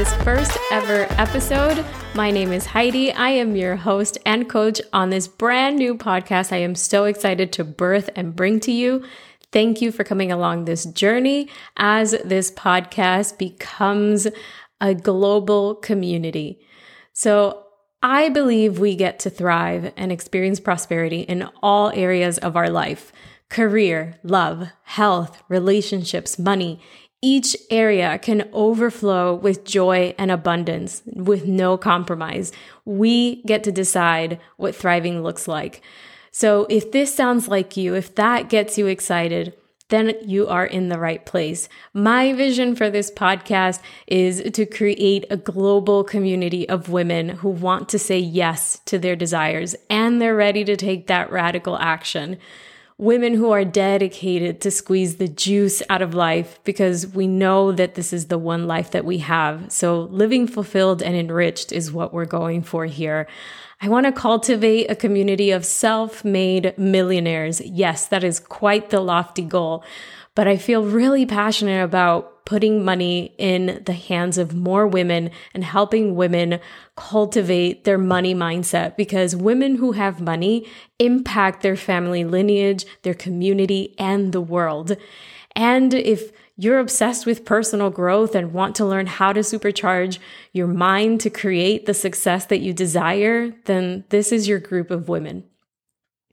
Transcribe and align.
this 0.00 0.14
first 0.22 0.56
ever 0.72 1.06
episode. 1.20 1.84
My 2.14 2.30
name 2.30 2.52
is 2.52 2.64
Heidi. 2.64 3.12
I 3.12 3.28
am 3.32 3.54
your 3.54 3.76
host 3.76 4.16
and 4.24 4.48
coach 4.48 4.80
on 4.94 5.10
this 5.10 5.28
brand 5.28 5.76
new 5.76 5.94
podcast 5.94 6.52
I 6.52 6.56
am 6.56 6.74
so 6.74 7.04
excited 7.04 7.52
to 7.52 7.64
birth 7.64 8.08
and 8.16 8.34
bring 8.34 8.60
to 8.60 8.72
you. 8.72 9.04
Thank 9.52 9.82
you 9.82 9.92
for 9.92 10.02
coming 10.02 10.32
along 10.32 10.64
this 10.64 10.86
journey 10.86 11.50
as 11.76 12.12
this 12.24 12.50
podcast 12.50 13.36
becomes 13.36 14.26
a 14.80 14.94
global 14.94 15.74
community. 15.74 16.60
So, 17.12 17.66
I 18.02 18.30
believe 18.30 18.78
we 18.78 18.96
get 18.96 19.18
to 19.18 19.28
thrive 19.28 19.92
and 19.98 20.10
experience 20.10 20.60
prosperity 20.60 21.20
in 21.20 21.46
all 21.62 21.90
areas 21.90 22.38
of 22.38 22.56
our 22.56 22.70
life 22.70 23.12
career, 23.50 24.14
love, 24.22 24.68
health, 24.84 25.42
relationships, 25.50 26.38
money. 26.38 26.80
Each 27.22 27.54
area 27.70 28.18
can 28.18 28.48
overflow 28.52 29.34
with 29.34 29.64
joy 29.64 30.14
and 30.16 30.30
abundance 30.30 31.02
with 31.04 31.46
no 31.46 31.76
compromise. 31.76 32.50
We 32.84 33.42
get 33.42 33.62
to 33.64 33.72
decide 33.72 34.40
what 34.56 34.74
thriving 34.74 35.22
looks 35.22 35.46
like. 35.46 35.82
So 36.30 36.66
if 36.70 36.92
this 36.92 37.14
sounds 37.14 37.48
like 37.48 37.76
you, 37.76 37.94
if 37.94 38.14
that 38.14 38.48
gets 38.48 38.78
you 38.78 38.86
excited, 38.86 39.54
then 39.90 40.14
you 40.22 40.46
are 40.46 40.64
in 40.64 40.88
the 40.88 40.98
right 40.98 41.26
place. 41.26 41.68
My 41.92 42.32
vision 42.32 42.74
for 42.74 42.88
this 42.88 43.10
podcast 43.10 43.80
is 44.06 44.42
to 44.52 44.64
create 44.64 45.26
a 45.28 45.36
global 45.36 46.04
community 46.04 46.68
of 46.68 46.88
women 46.88 47.28
who 47.28 47.50
want 47.50 47.88
to 47.90 47.98
say 47.98 48.18
yes 48.18 48.80
to 48.86 48.98
their 48.98 49.16
desires 49.16 49.74
and 49.90 50.20
they're 50.20 50.36
ready 50.36 50.64
to 50.64 50.76
take 50.76 51.08
that 51.08 51.30
radical 51.30 51.76
action 51.76 52.38
women 53.00 53.32
who 53.32 53.50
are 53.50 53.64
dedicated 53.64 54.60
to 54.60 54.70
squeeze 54.70 55.16
the 55.16 55.26
juice 55.26 55.82
out 55.88 56.02
of 56.02 56.12
life 56.12 56.60
because 56.64 57.06
we 57.06 57.26
know 57.26 57.72
that 57.72 57.94
this 57.94 58.12
is 58.12 58.26
the 58.26 58.36
one 58.36 58.66
life 58.66 58.90
that 58.90 59.06
we 59.06 59.16
have. 59.18 59.72
So 59.72 60.02
living 60.10 60.46
fulfilled 60.46 61.02
and 61.02 61.16
enriched 61.16 61.72
is 61.72 61.90
what 61.90 62.12
we're 62.12 62.26
going 62.26 62.62
for 62.62 62.84
here. 62.84 63.26
I 63.80 63.88
want 63.88 64.04
to 64.04 64.12
cultivate 64.12 64.90
a 64.90 64.94
community 64.94 65.50
of 65.50 65.64
self 65.64 66.26
made 66.26 66.76
millionaires. 66.76 67.62
Yes, 67.62 68.06
that 68.08 68.22
is 68.22 68.38
quite 68.38 68.90
the 68.90 69.00
lofty 69.00 69.44
goal, 69.44 69.82
but 70.34 70.46
I 70.46 70.58
feel 70.58 70.84
really 70.84 71.24
passionate 71.24 71.82
about 71.82 72.39
putting 72.50 72.84
money 72.84 73.32
in 73.38 73.80
the 73.86 73.92
hands 73.92 74.36
of 74.36 74.52
more 74.52 74.84
women 74.84 75.30
and 75.54 75.62
helping 75.62 76.16
women 76.16 76.58
cultivate 76.96 77.84
their 77.84 77.96
money 77.96 78.34
mindset 78.34 78.96
because 78.96 79.36
women 79.36 79.76
who 79.76 79.92
have 79.92 80.20
money 80.20 80.66
impact 80.98 81.62
their 81.62 81.76
family 81.76 82.24
lineage, 82.24 82.84
their 83.02 83.14
community, 83.14 83.94
and 83.98 84.32
the 84.32 84.40
world. 84.40 84.96
And 85.54 85.94
if 85.94 86.32
you're 86.56 86.80
obsessed 86.80 87.24
with 87.24 87.44
personal 87.44 87.88
growth 87.88 88.34
and 88.34 88.52
want 88.52 88.74
to 88.74 88.84
learn 88.84 89.06
how 89.06 89.32
to 89.32 89.40
supercharge 89.42 90.18
your 90.52 90.66
mind 90.66 91.20
to 91.20 91.30
create 91.30 91.86
the 91.86 91.94
success 91.94 92.46
that 92.46 92.58
you 92.58 92.72
desire, 92.72 93.54
then 93.66 94.02
this 94.08 94.32
is 94.32 94.48
your 94.48 94.58
group 94.58 94.90
of 94.90 95.08
women. 95.08 95.44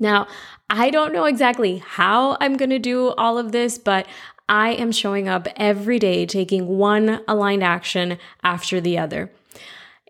Now, 0.00 0.26
I 0.70 0.88
don't 0.88 1.12
know 1.12 1.26
exactly 1.26 1.82
how 1.84 2.38
I'm 2.40 2.56
going 2.56 2.70
to 2.70 2.78
do 2.78 3.10
all 3.18 3.36
of 3.36 3.52
this, 3.52 3.76
but 3.76 4.06
I 4.48 4.70
am 4.70 4.92
showing 4.92 5.28
up 5.28 5.46
every 5.56 5.98
day 5.98 6.26
taking 6.26 6.66
one 6.78 7.22
aligned 7.28 7.62
action 7.62 8.18
after 8.42 8.80
the 8.80 8.98
other. 8.98 9.30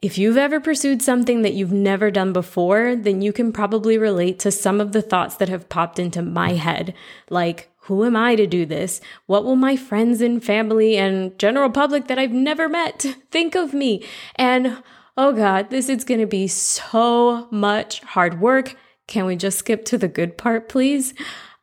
If 0.01 0.17
you've 0.17 0.37
ever 0.37 0.61
pursued 0.61 1.03
something 1.03 1.43
that 1.43 1.55
you've 1.55 1.73
never 1.73 2.11
done 2.11 2.33
before, 2.33 2.95
then 2.95 3.21
you 3.21 3.33
can 3.33 3.53
probably 3.53 3.99
relate 3.99 4.39
to 4.41 4.53
some 4.53 4.81
of 4.81 4.93
the 4.93 5.03
thoughts 5.03 5.35
that 5.37 5.49
have 5.49 5.69
popped 5.69 5.99
into 5.99 6.23
my 6.23 6.53
head, 6.53 6.95
like, 7.31 7.69
who 7.89 8.05
am 8.05 8.15
I 8.15 8.37
to 8.37 8.47
do 8.47 8.67
this? 8.67 9.01
What 9.27 9.45
will 9.45 9.57
my 9.57 9.75
friends 9.75 10.21
and 10.21 10.45
family 10.45 10.99
and 10.99 11.37
general 11.39 11.71
public 11.71 12.07
that 12.07 12.19
I've 12.19 12.33
never 12.33 12.69
met 12.69 13.01
think 13.31 13.57
of 13.57 13.73
me? 13.73 14.05
And 14.37 14.83
oh 15.17 15.33
God, 15.33 15.71
this 15.71 15.89
is 15.89 16.05
going 16.05 16.21
to 16.21 16.27
be 16.27 16.47
so 16.49 17.49
much 17.51 18.01
hard 18.03 18.41
work. 18.41 18.77
Can 19.07 19.25
we 19.25 19.37
just 19.37 19.59
skip 19.59 19.87
to 19.87 19.99
the 19.99 20.07
good 20.07 20.37
part, 20.37 20.69
please? 20.69 21.15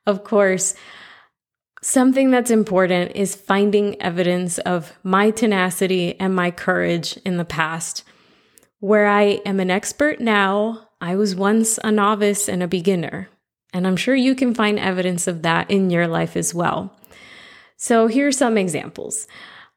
Of 0.07 0.23
course. 0.23 0.73
Something 1.87 2.31
that's 2.31 2.49
important 2.49 3.11
is 3.13 3.35
finding 3.35 4.01
evidence 4.01 4.57
of 4.57 4.91
my 5.03 5.29
tenacity 5.29 6.19
and 6.19 6.35
my 6.35 6.49
courage 6.49 7.15
in 7.23 7.37
the 7.37 7.45
past. 7.45 8.03
Where 8.79 9.05
I 9.05 9.39
am 9.45 9.59
an 9.59 9.69
expert 9.69 10.19
now, 10.19 10.87
I 10.99 11.15
was 11.15 11.35
once 11.35 11.77
a 11.83 11.91
novice 11.91 12.49
and 12.49 12.63
a 12.63 12.67
beginner. 12.67 13.29
And 13.71 13.85
I'm 13.85 13.97
sure 13.97 14.15
you 14.15 14.33
can 14.33 14.55
find 14.55 14.79
evidence 14.79 15.27
of 15.27 15.43
that 15.43 15.69
in 15.69 15.91
your 15.91 16.07
life 16.07 16.35
as 16.35 16.55
well. 16.55 16.91
So 17.77 18.07
here 18.07 18.29
are 18.29 18.31
some 18.31 18.57
examples. 18.57 19.27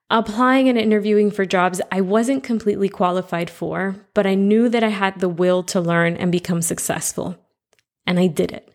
Applying 0.08 0.66
and 0.70 0.78
interviewing 0.78 1.30
for 1.30 1.44
jobs 1.44 1.78
I 1.92 2.00
wasn't 2.00 2.42
completely 2.42 2.88
qualified 2.88 3.50
for, 3.50 3.96
but 4.14 4.26
I 4.26 4.34
knew 4.34 4.70
that 4.70 4.82
I 4.82 4.88
had 4.88 5.20
the 5.20 5.28
will 5.28 5.62
to 5.64 5.78
learn 5.78 6.16
and 6.16 6.32
become 6.32 6.62
successful. 6.62 7.36
And 8.06 8.18
I 8.18 8.28
did 8.28 8.50
it 8.50 8.72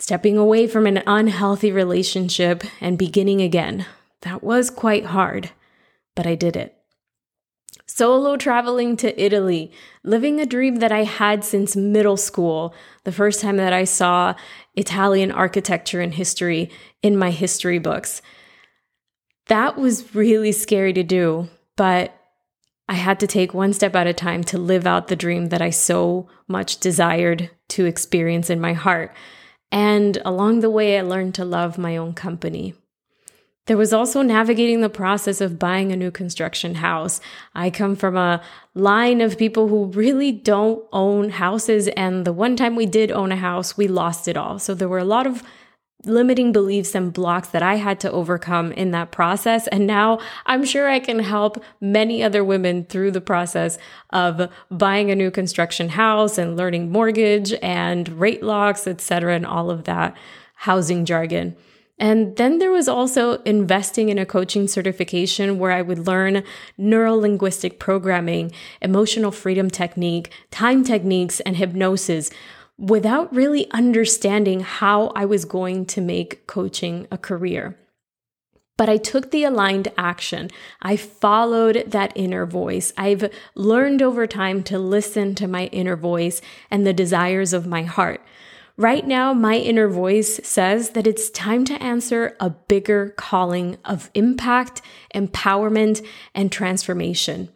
stepping 0.00 0.38
away 0.38 0.66
from 0.66 0.86
an 0.86 1.02
unhealthy 1.06 1.70
relationship 1.70 2.64
and 2.80 2.96
beginning 2.96 3.42
again. 3.42 3.84
That 4.22 4.42
was 4.42 4.70
quite 4.70 5.06
hard, 5.06 5.50
but 6.16 6.26
I 6.26 6.34
did 6.34 6.56
it. 6.56 6.74
Solo 7.84 8.36
traveling 8.36 8.96
to 8.96 9.22
Italy, 9.22 9.72
living 10.02 10.40
a 10.40 10.46
dream 10.46 10.76
that 10.76 10.90
I 10.90 11.04
had 11.04 11.44
since 11.44 11.76
middle 11.76 12.16
school, 12.16 12.74
the 13.04 13.12
first 13.12 13.40
time 13.40 13.58
that 13.58 13.74
I 13.74 13.84
saw 13.84 14.34
Italian 14.74 15.30
architecture 15.30 16.00
and 16.00 16.14
history 16.14 16.70
in 17.02 17.16
my 17.16 17.30
history 17.30 17.78
books. 17.78 18.22
That 19.48 19.76
was 19.76 20.14
really 20.14 20.52
scary 20.52 20.94
to 20.94 21.02
do, 21.02 21.48
but 21.76 22.14
I 22.88 22.94
had 22.94 23.20
to 23.20 23.26
take 23.26 23.52
one 23.52 23.74
step 23.74 23.94
at 23.94 24.06
a 24.06 24.14
time 24.14 24.44
to 24.44 24.58
live 24.58 24.86
out 24.86 25.08
the 25.08 25.16
dream 25.16 25.50
that 25.50 25.60
I 25.60 25.70
so 25.70 26.26
much 26.48 26.80
desired 26.80 27.50
to 27.68 27.84
experience 27.84 28.48
in 28.48 28.60
my 28.60 28.72
heart. 28.72 29.12
And 29.72 30.18
along 30.24 30.60
the 30.60 30.70
way, 30.70 30.98
I 30.98 31.02
learned 31.02 31.34
to 31.36 31.44
love 31.44 31.78
my 31.78 31.96
own 31.96 32.14
company. 32.14 32.74
There 33.66 33.76
was 33.76 33.92
also 33.92 34.22
navigating 34.22 34.80
the 34.80 34.88
process 34.88 35.40
of 35.40 35.58
buying 35.58 35.92
a 35.92 35.96
new 35.96 36.10
construction 36.10 36.76
house. 36.76 37.20
I 37.54 37.70
come 37.70 37.94
from 37.94 38.16
a 38.16 38.42
line 38.74 39.20
of 39.20 39.38
people 39.38 39.68
who 39.68 39.86
really 39.86 40.32
don't 40.32 40.84
own 40.92 41.30
houses. 41.30 41.86
And 41.88 42.24
the 42.24 42.32
one 42.32 42.56
time 42.56 42.74
we 42.74 42.86
did 42.86 43.12
own 43.12 43.30
a 43.30 43.36
house, 43.36 43.76
we 43.76 43.86
lost 43.86 44.26
it 44.26 44.36
all. 44.36 44.58
So 44.58 44.74
there 44.74 44.88
were 44.88 44.98
a 44.98 45.04
lot 45.04 45.26
of 45.26 45.44
limiting 46.04 46.52
beliefs 46.52 46.94
and 46.94 47.12
blocks 47.12 47.48
that 47.48 47.62
I 47.62 47.76
had 47.76 48.00
to 48.00 48.10
overcome 48.10 48.72
in 48.72 48.90
that 48.92 49.10
process. 49.10 49.66
And 49.68 49.86
now 49.86 50.18
I'm 50.46 50.64
sure 50.64 50.88
I 50.88 50.98
can 50.98 51.18
help 51.18 51.62
many 51.80 52.22
other 52.22 52.44
women 52.44 52.84
through 52.84 53.10
the 53.10 53.20
process 53.20 53.78
of 54.10 54.50
buying 54.70 55.10
a 55.10 55.16
new 55.16 55.30
construction 55.30 55.90
house 55.90 56.38
and 56.38 56.56
learning 56.56 56.90
mortgage 56.90 57.52
and 57.62 58.08
rate 58.08 58.42
locks, 58.42 58.86
etc., 58.86 59.34
and 59.34 59.46
all 59.46 59.70
of 59.70 59.84
that 59.84 60.16
housing 60.54 61.04
jargon. 61.04 61.56
And 62.00 62.34
then 62.36 62.58
there 62.58 62.70
was 62.70 62.88
also 62.88 63.42
investing 63.42 64.08
in 64.08 64.18
a 64.18 64.24
coaching 64.24 64.66
certification 64.68 65.58
where 65.58 65.70
I 65.70 65.82
would 65.82 66.06
learn 66.06 66.42
neuro 66.78 67.14
linguistic 67.14 67.78
programming, 67.78 68.52
emotional 68.80 69.30
freedom 69.30 69.68
technique, 69.68 70.32
time 70.50 70.82
techniques, 70.82 71.40
and 71.40 71.58
hypnosis 71.58 72.30
without 72.80 73.32
really 73.34 73.70
understanding 73.72 74.60
how 74.60 75.08
I 75.08 75.26
was 75.26 75.44
going 75.44 75.84
to 75.86 76.00
make 76.00 76.46
coaching 76.46 77.06
a 77.10 77.18
career. 77.18 77.76
But 78.78 78.88
I 78.88 78.96
took 78.96 79.30
the 79.30 79.44
aligned 79.44 79.88
action. 79.98 80.48
I 80.80 80.96
followed 80.96 81.84
that 81.88 82.12
inner 82.14 82.46
voice. 82.46 82.94
I've 82.96 83.30
learned 83.54 84.00
over 84.00 84.26
time 84.26 84.62
to 84.64 84.78
listen 84.78 85.34
to 85.34 85.46
my 85.46 85.66
inner 85.66 85.96
voice 85.96 86.40
and 86.70 86.86
the 86.86 86.94
desires 86.94 87.52
of 87.52 87.66
my 87.66 87.82
heart. 87.82 88.22
Right 88.78 89.06
now, 89.06 89.34
my 89.34 89.56
inner 89.56 89.88
voice 89.88 90.40
says 90.42 90.90
that 90.90 91.06
it's 91.06 91.28
time 91.28 91.66
to 91.66 91.82
answer 91.82 92.34
a 92.40 92.48
bigger 92.48 93.10
calling 93.10 93.76
of 93.84 94.10
impact, 94.14 94.80
empowerment, 95.14 96.02
and 96.34 96.50
transformation. 96.50 97.50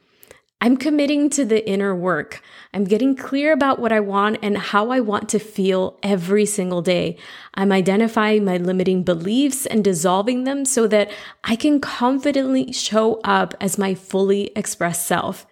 I'm 0.64 0.78
committing 0.78 1.28
to 1.28 1.44
the 1.44 1.69
inner 1.69 1.94
work. 1.94 2.40
I'm 2.72 2.84
getting 2.84 3.14
clear 3.14 3.52
about 3.52 3.78
what 3.78 3.93
I 3.93 4.00
want 4.00 4.38
and 4.40 4.56
how 4.56 4.88
I 4.88 4.99
want 4.99 5.28
to 5.28 5.38
feel 5.38 5.99
every 6.02 6.46
single 6.46 6.81
day. 6.81 7.19
I'm 7.52 7.70
identifying 7.70 8.46
my 8.46 8.56
limiting 8.56 9.02
beliefs 9.02 9.66
and 9.66 9.84
dissolving 9.84 10.44
them 10.44 10.64
so 10.64 10.87
that 10.87 11.11
I 11.44 11.55
can 11.55 11.81
confidently 11.81 12.72
show 12.72 13.20
up 13.25 13.52
as 13.61 13.76
my 13.76 13.94
fully 13.94 14.52
expressed 14.56 15.06
self. 15.06 15.46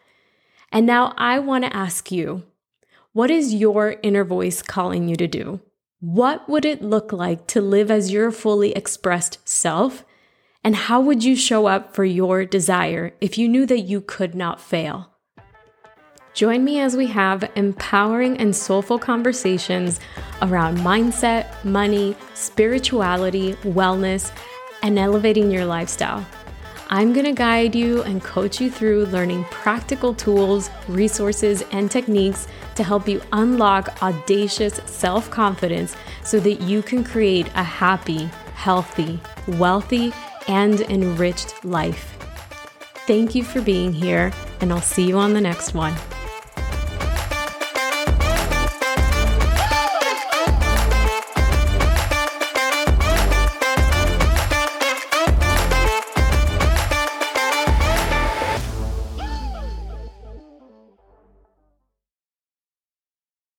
And 0.73 0.87
now 0.87 1.12
I 1.19 1.41
want 1.41 1.65
to 1.65 1.76
ask 1.76 2.11
you, 2.11 2.44
what 3.12 3.31
is 3.31 3.53
your 3.53 3.97
inner 4.03 4.25
voice 4.25 4.62
calling 4.62 5.08
you 5.08 5.17
to 5.17 5.29
do? 5.29 5.61
What 6.00 6.49
would 6.49 6.65
it 6.65 6.81
look 6.81 7.12
like 7.12 7.47
to 7.49 7.61
live 7.61 7.91
as 7.91 8.11
your 8.11 8.31
fully 8.31 8.73
expressed 8.73 9.47
self? 9.47 10.06
And 10.64 10.76
how 10.76 11.00
would 11.00 11.25
you 11.25 11.35
show 11.35 11.67
up 11.67 11.93
for 11.93 12.05
your 12.05 12.44
desire 12.44 13.14
if 13.20 13.37
you 13.37 13.49
knew 13.49 13.67
that 13.67 13.81
you 13.81 14.00
could 14.00 14.35
not 14.35 14.61
fail? 14.61 15.09
Join 16.35 16.64
me 16.64 16.79
as 16.79 16.97
we 16.97 17.09
have 17.09 17.50
empowering 17.56 18.38
and 18.38 18.55
soulful 18.55 18.99
conversations 18.99 19.99
around 20.41 20.79
mindset, 20.79 21.62
money, 21.64 22.17
spirituality, 22.35 23.55
wellness, 23.64 24.31
and 24.82 24.99
elevating 24.99 25.50
your 25.50 25.67
lifestyle. 25.67 26.25
I'm 26.88 27.12
going 27.12 27.26
to 27.26 27.32
guide 27.32 27.75
you 27.75 28.03
and 28.03 28.23
coach 28.23 28.61
you 28.61 28.70
through 28.70 29.06
learning 29.06 29.44
practical 29.44 30.15
tools, 30.15 30.70
resources, 30.88 31.62
and 31.73 31.91
techniques 31.91 32.47
to 32.76 32.85
help 32.85 33.08
you 33.08 33.20
unlock 33.32 34.03
audacious 34.03 34.81
self 34.87 35.29
confidence 35.29 35.97
so 36.23 36.38
that 36.41 36.61
you 36.61 36.82
can 36.82 37.03
create 37.03 37.49
a 37.56 37.62
happy, 37.62 38.26
healthy, 38.55 39.19
wealthy, 39.49 40.12
and 40.49 40.81
enriched 40.83 41.65
life. 41.65 42.17
Thank 43.06 43.35
you 43.35 43.43
for 43.44 43.61
being 43.61 43.93
here, 43.93 44.33
and 44.61 44.73
I'll 44.73 44.81
see 44.81 45.06
you 45.06 45.19
on 45.19 45.35
the 45.35 45.41
next 45.41 45.75
one. 45.75 45.94